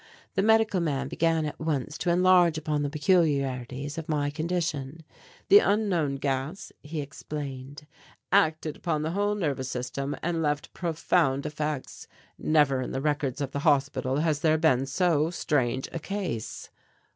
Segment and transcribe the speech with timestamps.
[0.33, 5.03] The medical man began at once to enlarge upon the peculiarities of my condition.
[5.49, 7.85] "The unknown gas," he explained,
[8.31, 12.07] "acted upon the whole nervous system and left profound effects.
[12.39, 16.71] Never in the records of the hospital has there been so strange a case."